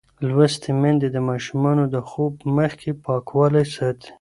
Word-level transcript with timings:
لوستې 0.27 0.71
میندې 0.81 1.07
د 1.11 1.17
ماشومانو 1.29 1.83
د 1.93 1.95
خوب 2.07 2.33
مخکې 2.57 2.89
پاکوالی 3.03 3.65
ساتي. 3.75 4.09